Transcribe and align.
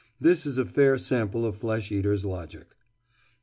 This 0.19 0.47
is 0.47 0.57
a 0.57 0.65
fair 0.65 0.97
sample 0.97 1.45
of 1.45 1.57
flesh 1.57 1.91
eaters' 1.91 2.25
logic. 2.25 2.75